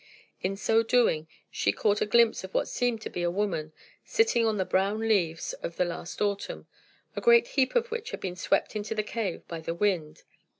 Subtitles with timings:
[0.41, 3.71] In so doing, she caught a glimpse of what seemed to be a woman,
[4.03, 6.65] sitting on the brown leaves of the last autumn,
[7.15, 10.23] a great heap of which had been swept into the cave by the wind.